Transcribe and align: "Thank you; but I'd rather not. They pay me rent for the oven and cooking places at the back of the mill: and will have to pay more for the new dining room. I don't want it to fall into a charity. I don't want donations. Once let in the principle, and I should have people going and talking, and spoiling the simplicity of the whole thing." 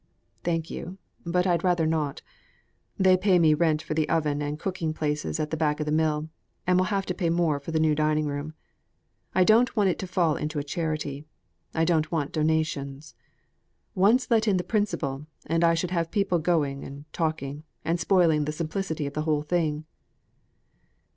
"Thank 0.43 0.71
you; 0.71 0.97
but 1.27 1.45
I'd 1.45 1.63
rather 1.63 1.85
not. 1.85 2.23
They 2.97 3.15
pay 3.15 3.37
me 3.37 3.53
rent 3.53 3.83
for 3.83 3.93
the 3.93 4.09
oven 4.09 4.41
and 4.41 4.57
cooking 4.57 4.95
places 4.95 5.39
at 5.39 5.51
the 5.51 5.57
back 5.57 5.79
of 5.79 5.85
the 5.85 5.91
mill: 5.91 6.27
and 6.65 6.79
will 6.79 6.85
have 6.85 7.05
to 7.05 7.13
pay 7.13 7.29
more 7.29 7.59
for 7.59 7.69
the 7.69 7.79
new 7.79 7.93
dining 7.93 8.25
room. 8.25 8.55
I 9.35 9.43
don't 9.43 9.75
want 9.75 9.89
it 9.91 9.99
to 9.99 10.07
fall 10.07 10.35
into 10.37 10.57
a 10.57 10.63
charity. 10.63 11.25
I 11.75 11.85
don't 11.85 12.11
want 12.11 12.31
donations. 12.31 13.13
Once 13.93 14.31
let 14.31 14.47
in 14.47 14.57
the 14.57 14.63
principle, 14.63 15.27
and 15.45 15.63
I 15.63 15.75
should 15.75 15.91
have 15.91 16.09
people 16.09 16.39
going 16.39 16.83
and 16.83 17.05
talking, 17.13 17.61
and 17.85 17.99
spoiling 17.99 18.45
the 18.45 18.51
simplicity 18.51 19.05
of 19.05 19.13
the 19.13 19.21
whole 19.21 19.43
thing." 19.43 19.85